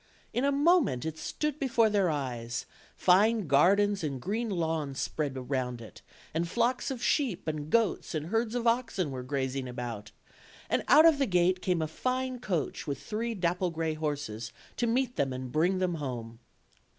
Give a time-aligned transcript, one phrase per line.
[0.33, 2.65] In a moment it stood before their eyes;
[2.95, 6.01] fine gar dens and green lawns spread round it,
[6.33, 10.09] and flocks of sheep and goats and herds of oxen were grazing about;
[10.71, 14.87] and out of the gate came a fine coach with three aapple gray horses to
[14.87, 16.39] meet them and bring them home.